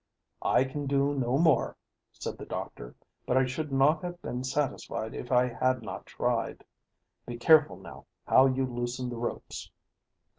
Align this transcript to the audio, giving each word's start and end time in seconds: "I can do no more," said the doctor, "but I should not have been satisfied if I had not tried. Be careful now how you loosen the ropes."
"I 0.41 0.63
can 0.63 0.87
do 0.87 1.13
no 1.13 1.37
more," 1.37 1.77
said 2.11 2.39
the 2.39 2.45
doctor, 2.47 2.95
"but 3.27 3.37
I 3.37 3.45
should 3.45 3.71
not 3.71 4.01
have 4.01 4.19
been 4.23 4.43
satisfied 4.43 5.13
if 5.13 5.31
I 5.31 5.47
had 5.47 5.83
not 5.83 6.07
tried. 6.07 6.63
Be 7.27 7.37
careful 7.37 7.77
now 7.77 8.07
how 8.25 8.47
you 8.47 8.65
loosen 8.65 9.09
the 9.11 9.17
ropes." 9.17 9.69